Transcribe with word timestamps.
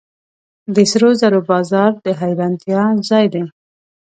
د 0.75 0.77
سرو 0.91 1.09
زرو 1.21 1.39
بازار 1.51 1.91
د 2.05 2.07
حیرانتیا 2.19 2.83
ځای 3.09 3.25
دی. 3.33 3.43